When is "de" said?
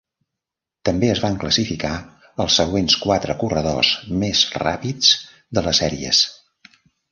5.59-5.67